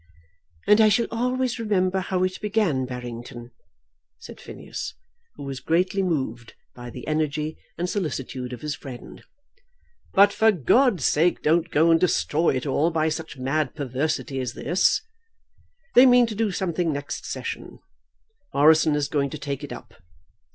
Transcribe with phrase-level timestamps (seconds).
[0.65, 3.51] "And I shall always remember how it began, Barrington,"
[4.17, 4.95] said Phineas,
[5.35, 9.23] who was greatly moved by the energy and solicitude of his friend.
[10.15, 14.53] "But, for God's sake, don't go and destroy it all by such mad perversity as
[14.53, 15.03] this.
[15.93, 17.77] They mean to do something next session.
[18.55, 19.93] Morrison is going to take it up."